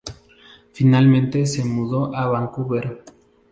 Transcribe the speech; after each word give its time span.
Finalmente 0.73 1.45
se 1.45 1.63
mudó 1.63 2.15
a 2.15 2.25
Vancouver. 2.25 3.03